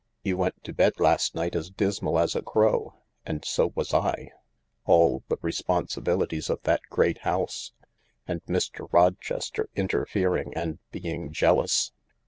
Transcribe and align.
You 0.23 0.35
went 0.35 0.63
to 0.63 0.73
bed 0.73 0.93
last 0.99 1.35
night 1.35 1.55
as 1.55 1.69
dismal 1.69 2.17
as 2.17 2.35
a 2.35 2.41
crow, 2.41 2.95
and 3.23 3.45
so 3.45 3.71
was 3.75 3.93
I— 3.93 4.31
all 4.83 5.21
the 5.27 5.37
responsibilities 5.43 6.49
of 6.49 6.59
that 6.63 6.81
great 6.89 7.19
house, 7.19 7.71
and 8.25 8.43
Mr. 8.45 8.91
Rochester 8.91 9.69
interfering 9.75 10.53
and 10.55 10.79
being 10.91 11.31
jealous 11.31 11.91